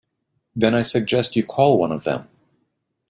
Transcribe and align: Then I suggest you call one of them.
Then 0.55 0.73
I 0.73 0.81
suggest 0.81 1.35
you 1.35 1.45
call 1.45 1.77
one 1.77 1.91
of 1.91 2.05
them. 2.05 2.27